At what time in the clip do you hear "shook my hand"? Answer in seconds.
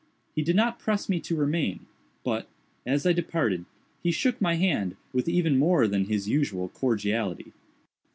4.09-4.95